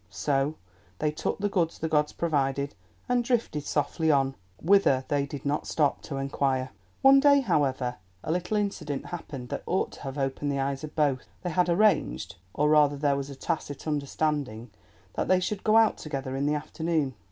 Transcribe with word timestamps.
So 0.09 0.55
they 0.97 1.11
took 1.11 1.37
the 1.37 1.47
goods 1.47 1.77
the 1.77 1.87
gods 1.87 2.11
provided, 2.11 2.73
and 3.07 3.23
drifted 3.23 3.67
softly 3.67 4.09
on—whither 4.09 5.05
they 5.09 5.27
did 5.27 5.45
not 5.45 5.67
stop 5.67 6.01
to 6.01 6.17
inquire. 6.17 6.71
One 7.03 7.19
day, 7.19 7.41
however, 7.41 7.97
a 8.23 8.31
little 8.31 8.57
incident 8.57 9.05
happened 9.05 9.49
that 9.49 9.61
ought 9.67 9.91
to 9.91 10.01
have 10.01 10.17
opened 10.17 10.51
the 10.51 10.59
eyes 10.59 10.83
of 10.83 10.95
both. 10.95 11.25
They 11.43 11.51
had 11.51 11.69
arranged, 11.69 12.35
or 12.51 12.67
rather 12.69 12.97
there 12.97 13.15
was 13.15 13.29
a 13.29 13.35
tacit 13.35 13.85
understanding, 13.85 14.71
that 15.13 15.27
they 15.27 15.39
should 15.39 15.63
go 15.63 15.77
out 15.77 15.99
together 15.99 16.35
in 16.35 16.47
the 16.47 16.55
afternoon. 16.55 17.13